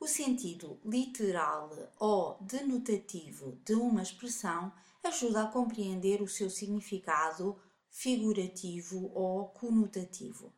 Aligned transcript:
o 0.00 0.06
sentido 0.06 0.78
literal 0.84 1.70
ou 1.98 2.38
denotativo 2.40 3.58
de 3.64 3.74
uma 3.74 4.02
expressão 4.02 4.72
ajuda 5.02 5.42
a 5.42 5.46
compreender 5.50 6.22
o 6.22 6.28
seu 6.28 6.48
significado 6.48 7.58
figurativo 7.90 9.10
ou 9.14 9.48
conotativo. 9.48 10.52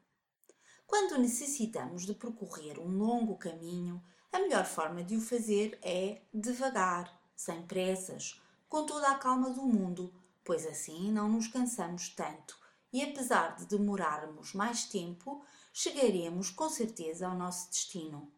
Quando 0.87 1.19
necessitamos 1.19 2.05
de 2.05 2.15
percorrer 2.15 2.79
um 2.79 2.99
longo 2.99 3.37
caminho, 3.37 4.03
a 4.33 4.39
melhor 4.41 4.67
forma 4.67 5.03
de 5.03 5.17
o 5.17 5.21
fazer 5.21 5.79
é 5.83 6.23
devagar, 6.35 7.19
sem 7.35 7.63
pressas, 7.63 8.41
com 8.69 8.85
toda 8.85 9.09
a 9.09 9.19
calma 9.19 9.51
do 9.51 9.63
mundo, 9.63 10.13
pois 10.45 10.67
assim 10.67 11.11
não 11.11 11.29
nos 11.29 11.49
cansamos 11.49 12.11
tanto 12.11 12.59
e, 12.93 13.03
apesar 13.03 13.57
de 13.57 13.67
demorarmos 13.67 14.53
mais 14.53 14.85
tempo, 14.85 15.45
chegaremos 15.73 16.51
com 16.51 16.69
certeza 16.69 17.29
ao 17.29 17.37
nosso 17.37 17.71
destino. 17.71 18.31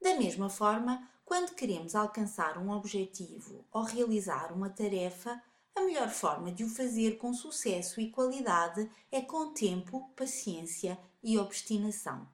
Da 0.00 0.16
mesma 0.16 0.48
forma, 0.48 1.08
quando 1.24 1.54
queremos 1.54 1.94
alcançar 1.94 2.58
um 2.58 2.70
objetivo 2.70 3.64
ou 3.70 3.82
realizar 3.82 4.52
uma 4.52 4.70
tarefa, 4.70 5.40
a 5.76 5.82
melhor 5.82 6.08
forma 6.08 6.50
de 6.50 6.64
o 6.64 6.68
fazer 6.68 7.18
com 7.18 7.32
sucesso 7.32 8.00
e 8.00 8.10
qualidade 8.10 8.90
é 9.12 9.20
com 9.20 9.52
tempo, 9.52 10.12
paciência 10.16 10.98
e 11.22 11.38
obstinação. 11.38 12.28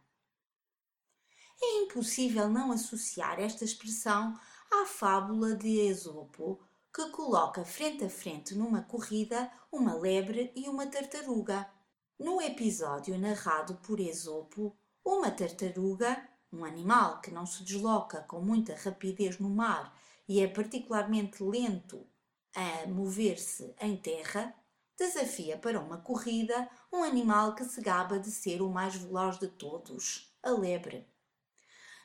É 1.63 1.83
impossível 1.83 2.49
não 2.49 2.73
associar 2.73 3.41
esta 3.41 3.65
expressão 3.65 4.39
à 4.71 4.87
fábula 4.87 5.55
de 5.55 5.81
Esopo, 5.81 6.61
que 6.95 7.11
coloca 7.11 7.65
frente 7.65 8.05
a 8.05 8.11
frente 8.11 8.55
numa 8.55 8.83
corrida 8.83 9.51
uma 9.71 9.95
lebre 9.95 10.53
e 10.55 10.69
uma 10.69 10.87
tartaruga. 10.87 11.71
No 12.19 12.41
episódio 12.41 13.19
narrado 13.19 13.77
por 13.77 14.01
Esopo, 14.01 14.75
uma 15.05 15.31
tartaruga 15.31 16.27
um 16.57 16.65
animal 16.65 17.21
que 17.21 17.31
não 17.31 17.45
se 17.45 17.63
desloca 17.63 18.23
com 18.23 18.41
muita 18.41 18.75
rapidez 18.75 19.39
no 19.39 19.51
mar 19.51 19.95
e 20.27 20.41
é 20.41 20.49
particularmente 20.49 21.43
lento 21.43 22.07
a 22.55 22.89
mover-se 22.89 23.75
em 23.81 23.97
terra, 23.97 24.55
desafia 24.99 25.59
para 25.59 25.79
uma 25.79 25.99
corrida 25.99 26.69
um 26.91 27.03
animal 27.03 27.55
que 27.55 27.65
se 27.65 27.81
gaba 27.83 28.19
de 28.19 28.31
ser 28.31 28.63
o 28.63 28.71
mais 28.71 28.95
veloz 28.95 29.39
de 29.39 29.49
todos, 29.49 30.35
a 30.43 30.51
lebre. 30.51 31.07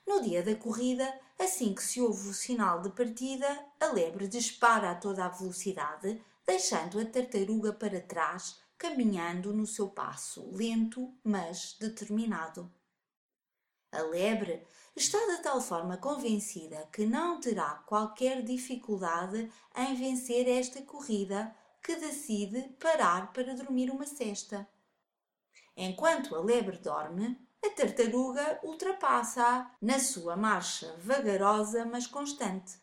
No 0.06 0.22
dia 0.22 0.44
da 0.44 0.56
corrida, 0.56 1.08
assim 1.40 1.74
que 1.74 1.84
se 1.84 2.02
ouve 2.02 2.30
o 2.30 2.34
sinal 2.34 2.82
de 2.82 2.90
partida, 2.90 3.48
a 3.80 3.88
lebre 3.88 4.28
dispara 4.28 4.92
a 4.92 4.96
toda 4.96 5.26
a 5.26 5.30
velocidade, 5.30 6.22
deixando 6.46 7.00
a 7.00 7.06
tartaruga 7.06 7.72
para 7.72 8.02
trás, 8.02 8.60
caminhando 8.78 9.54
no 9.54 9.66
seu 9.66 9.88
passo, 9.90 10.50
lento, 10.52 11.16
mas 11.24 11.78
determinado. 11.80 12.70
A 14.02 14.04
lebre 14.04 14.66
está 14.96 15.20
de 15.28 15.44
tal 15.44 15.62
forma 15.62 15.96
convencida 15.96 16.90
que 16.92 17.06
não 17.06 17.40
terá 17.40 17.84
qualquer 17.86 18.42
dificuldade 18.42 19.52
em 19.78 19.94
vencer 19.94 20.48
esta 20.48 20.82
corrida 20.82 21.56
que 21.84 21.96
decide 21.98 22.64
parar 22.80 23.32
para 23.32 23.54
dormir 23.54 23.92
uma 23.92 24.08
cesta. 24.08 24.68
Enquanto 25.78 26.36
a 26.36 26.40
lebre 26.40 26.80
dorme, 26.80 27.40
a 27.64 27.70
tartaruga 27.70 28.60
ultrapassa-a 28.64 29.70
na 29.80 30.00
sua 30.00 30.36
marcha 30.36 30.96
vagarosa 30.98 31.86
mas 31.86 32.08
constante. 32.08 32.80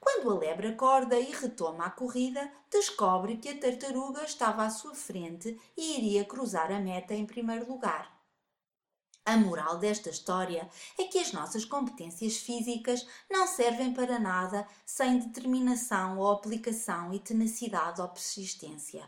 Quando 0.00 0.30
a 0.30 0.38
lebre 0.38 0.68
acorda 0.68 1.18
e 1.18 1.30
retoma 1.30 1.84
a 1.84 1.90
corrida, 1.90 2.50
descobre 2.70 3.36
que 3.36 3.50
a 3.50 3.58
tartaruga 3.58 4.24
estava 4.24 4.64
à 4.64 4.70
sua 4.70 4.94
frente 4.94 5.60
e 5.76 5.98
iria 5.98 6.24
cruzar 6.24 6.72
a 6.72 6.80
meta 6.80 7.14
em 7.14 7.26
primeiro 7.26 7.70
lugar. 7.70 8.17
A 9.28 9.36
moral 9.36 9.76
desta 9.76 10.08
história 10.08 10.70
é 10.96 11.04
que 11.04 11.18
as 11.18 11.32
nossas 11.32 11.62
competências 11.62 12.38
físicas 12.38 13.06
não 13.30 13.46
servem 13.46 13.92
para 13.92 14.18
nada 14.18 14.66
sem 14.86 15.18
determinação 15.18 16.16
ou 16.16 16.30
aplicação 16.30 17.12
e 17.12 17.18
tenacidade 17.18 18.00
ou 18.00 18.08
persistência. 18.08 19.06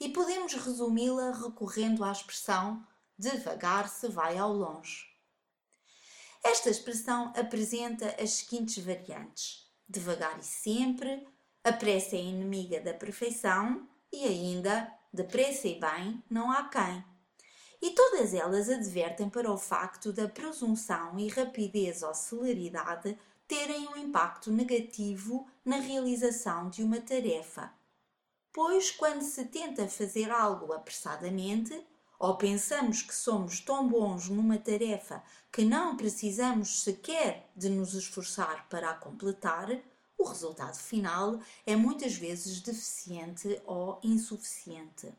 E 0.00 0.08
podemos 0.08 0.54
resumi-la 0.54 1.32
recorrendo 1.32 2.02
à 2.02 2.10
expressão 2.10 2.82
devagar 3.18 3.86
se 3.90 4.08
vai 4.08 4.38
ao 4.38 4.50
longe. 4.50 5.04
Esta 6.42 6.70
expressão 6.70 7.30
apresenta 7.36 8.16
as 8.18 8.30
seguintes 8.30 8.82
variantes: 8.82 9.70
devagar 9.86 10.38
e 10.38 10.42
sempre, 10.42 11.28
a 11.62 11.70
pressa 11.70 12.16
é 12.16 12.22
inimiga 12.22 12.80
da 12.80 12.94
perfeição 12.94 13.86
e 14.10 14.24
ainda 14.24 14.90
depressa 15.12 15.68
e 15.68 15.78
bem 15.78 16.24
não 16.30 16.50
há 16.50 16.66
quem 16.70 17.09
e 17.80 17.90
todas 17.90 18.34
elas 18.34 18.68
advertem 18.68 19.30
para 19.30 19.50
o 19.50 19.56
facto 19.56 20.12
da 20.12 20.28
presunção 20.28 21.18
e 21.18 21.28
rapidez 21.28 22.02
ou 22.02 22.14
celeridade 22.14 23.18
terem 23.48 23.88
um 23.88 23.96
impacto 23.96 24.50
negativo 24.50 25.46
na 25.64 25.76
realização 25.76 26.68
de 26.68 26.82
uma 26.82 27.00
tarefa. 27.00 27.72
Pois, 28.52 28.90
quando 28.90 29.22
se 29.22 29.44
tenta 29.46 29.88
fazer 29.88 30.30
algo 30.30 30.72
apressadamente, 30.72 31.84
ou 32.18 32.36
pensamos 32.36 33.00
que 33.00 33.14
somos 33.14 33.60
tão 33.60 33.88
bons 33.88 34.28
numa 34.28 34.58
tarefa 34.58 35.22
que 35.50 35.64
não 35.64 35.96
precisamos 35.96 36.82
sequer 36.82 37.50
de 37.56 37.70
nos 37.70 37.94
esforçar 37.94 38.68
para 38.68 38.90
a 38.90 38.94
completar, 38.94 39.80
o 40.18 40.24
resultado 40.24 40.76
final 40.76 41.40
é 41.64 41.74
muitas 41.74 42.14
vezes 42.14 42.60
deficiente 42.60 43.60
ou 43.64 43.98
insuficiente. 44.02 45.10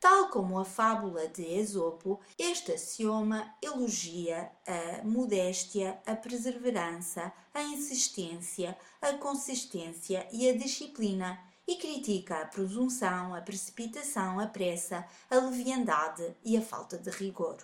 Tal 0.00 0.30
como 0.30 0.58
a 0.58 0.64
fábula 0.64 1.28
de 1.28 1.44
Esopo, 1.44 2.18
este 2.38 2.72
axioma 2.72 3.54
elogia 3.60 4.50
a 4.66 5.04
modéstia, 5.04 6.00
a 6.06 6.16
perseverança, 6.16 7.30
a 7.52 7.62
insistência, 7.62 8.78
a 9.02 9.12
consistência 9.12 10.26
e 10.32 10.48
a 10.48 10.56
disciplina 10.56 11.38
e 11.68 11.76
critica 11.76 12.40
a 12.40 12.46
presunção, 12.46 13.34
a 13.34 13.42
precipitação, 13.42 14.40
a 14.40 14.46
pressa, 14.46 15.06
a 15.28 15.36
leviandade 15.36 16.34
e 16.42 16.56
a 16.56 16.62
falta 16.62 16.96
de 16.96 17.10
rigor. 17.10 17.58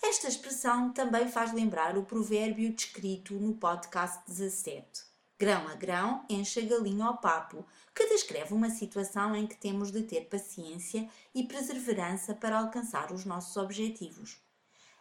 Esta 0.00 0.28
expressão 0.28 0.92
também 0.92 1.28
faz 1.28 1.52
lembrar 1.52 1.98
o 1.98 2.04
provérbio 2.04 2.72
descrito 2.72 3.34
no 3.34 3.54
podcast 3.54 4.20
17 4.28 5.05
Grão 5.38 5.68
a 5.68 5.74
grão, 5.74 6.24
enche 6.30 6.60
a 6.60 6.64
galinha 6.64 7.04
ao 7.04 7.18
papo, 7.18 7.66
que 7.94 8.08
descreve 8.08 8.54
uma 8.54 8.70
situação 8.70 9.36
em 9.36 9.46
que 9.46 9.54
temos 9.54 9.92
de 9.92 10.02
ter 10.02 10.30
paciência 10.30 11.06
e 11.34 11.44
perseverança 11.44 12.34
para 12.34 12.58
alcançar 12.58 13.12
os 13.12 13.26
nossos 13.26 13.54
objetivos. 13.58 14.40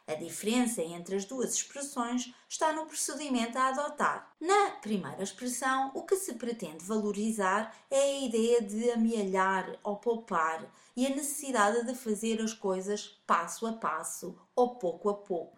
A 0.06 0.14
diferença 0.14 0.82
entre 0.84 1.16
as 1.16 1.24
duas 1.24 1.54
expressões 1.54 2.34
está 2.50 2.74
no 2.74 2.86
procedimento 2.86 3.58
a 3.58 3.70
adotar. 3.70 4.30
Na 4.40 4.72
primeira 4.72 5.24
expressão, 5.24 5.90
o 5.96 6.04
que 6.04 6.18
se 6.18 6.34
pretende 6.34 6.84
valorizar 6.84 7.74
é 7.90 8.02
a 8.02 8.26
ideia 8.26 8.62
de 8.62 8.92
amealhar 8.92 9.80
ou 9.84 9.96
poupar 9.96 10.70
e 10.98 11.08
a 11.08 11.10
necessidade 11.10 11.86
de 11.86 11.96
fazer 11.96 12.42
as 12.42 12.54
coisas 12.54 13.20
passo 13.26 13.66
a 13.66 13.74
passo 13.74 14.38
ou 14.54 14.76
pouco 14.76 15.10
a 15.10 15.14
pouco. 15.16 15.58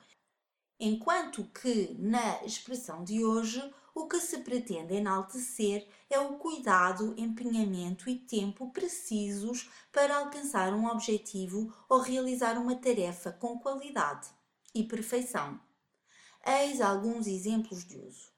Enquanto 0.79 1.43
que, 1.45 1.95
na 1.99 2.45
expressão 2.45 3.03
de 3.03 3.25
hoje, 3.25 3.59
o 3.97 4.07
que 4.07 4.19
se 4.19 4.37
pretende 4.41 4.93
enaltecer 4.93 5.87
é 6.07 6.19
o 6.19 6.37
cuidado, 6.37 7.15
empenhamento 7.17 8.07
e 8.07 8.15
tempo 8.15 8.69
precisos 8.69 9.71
para 9.91 10.17
alcançar 10.17 10.71
um 10.71 10.85
objetivo 10.85 11.75
ou 11.89 11.99
realizar 11.99 12.59
uma 12.59 12.75
tarefa 12.75 13.31
com 13.31 13.57
qualidade 13.57 14.29
e 14.73 14.83
perfeição. 14.83 15.59
Eis 16.45 16.79
alguns 16.79 17.25
exemplos 17.25 17.83
de 17.83 17.97
uso. 17.97 18.31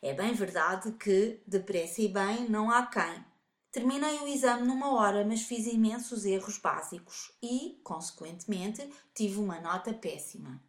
É 0.00 0.14
bem 0.14 0.32
verdade 0.34 0.92
que, 0.92 1.42
depressa 1.44 2.00
e 2.00 2.06
bem, 2.06 2.48
não 2.48 2.70
há 2.70 2.86
quem. 2.86 3.24
Terminei 3.72 4.20
o 4.20 4.28
exame 4.28 4.64
numa 4.64 4.92
hora, 4.94 5.24
mas 5.24 5.42
fiz 5.42 5.66
imensos 5.66 6.24
erros 6.24 6.58
básicos 6.58 7.32
e, 7.42 7.80
consequentemente, 7.82 8.88
tive 9.12 9.40
uma 9.40 9.60
nota 9.60 9.92
péssima. 9.92 10.62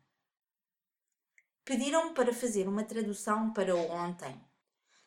Pediram-me 1.66 2.14
para 2.14 2.34
fazer 2.34 2.68
uma 2.68 2.84
tradução 2.84 3.54
para 3.54 3.74
ontem. 3.76 4.40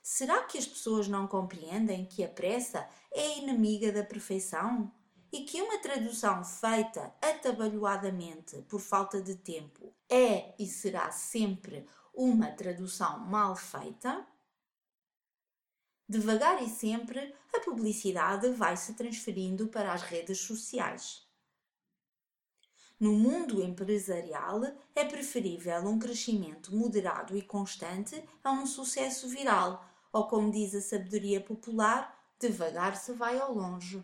Será 0.02 0.44
que 0.44 0.56
as 0.56 0.66
pessoas 0.66 1.06
não 1.06 1.26
compreendem 1.26 2.06
que 2.06 2.24
a 2.24 2.28
pressa 2.28 2.88
é 3.12 3.38
inimiga 3.38 3.92
da 3.92 4.02
perfeição? 4.02 4.90
E 5.32 5.42
que 5.42 5.60
uma 5.60 5.78
tradução 5.78 6.42
feita 6.44 7.12
atabalhoadamente 7.20 8.62
por 8.62 8.80
falta 8.80 9.20
de 9.20 9.34
tempo 9.34 9.92
é 10.08 10.54
e 10.58 10.66
será 10.66 11.10
sempre 11.10 11.86
uma 12.14 12.50
tradução 12.52 13.18
mal 13.18 13.54
feita? 13.54 14.26
Devagar 16.08 16.62
e 16.62 16.68
sempre, 16.70 17.34
a 17.52 17.60
publicidade 17.60 18.48
vai 18.50 18.76
se 18.76 18.94
transferindo 18.94 19.66
para 19.66 19.92
as 19.92 20.02
redes 20.02 20.38
sociais. 20.38 21.25
No 22.98 23.12
mundo 23.12 23.62
empresarial, 23.62 24.62
é 24.94 25.04
preferível 25.04 25.86
um 25.86 25.98
crescimento 25.98 26.74
moderado 26.74 27.36
e 27.36 27.42
constante 27.42 28.24
a 28.42 28.50
um 28.50 28.64
sucesso 28.64 29.28
viral, 29.28 29.86
ou 30.10 30.26
como 30.26 30.50
diz 30.50 30.74
a 30.74 30.80
sabedoria 30.80 31.38
popular, 31.38 32.18
devagar 32.40 32.96
se 32.96 33.12
vai 33.12 33.38
ao 33.38 33.52
longe. 33.52 34.02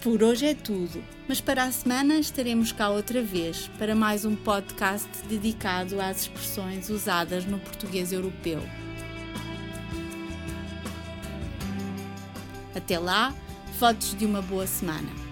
Por 0.00 0.22
hoje 0.22 0.46
é 0.46 0.54
tudo, 0.54 1.02
mas 1.28 1.40
para 1.40 1.64
a 1.64 1.72
semana 1.72 2.14
estaremos 2.20 2.70
cá 2.70 2.88
outra 2.88 3.20
vez 3.20 3.66
para 3.78 3.96
mais 3.96 4.24
um 4.24 4.36
podcast 4.36 5.10
dedicado 5.26 6.00
às 6.00 6.20
expressões 6.20 6.88
usadas 6.88 7.44
no 7.44 7.58
português 7.58 8.12
europeu. 8.12 8.60
Até 12.76 12.96
lá, 12.96 13.34
fotos 13.80 14.14
de 14.14 14.24
uma 14.24 14.40
boa 14.40 14.68
semana. 14.68 15.29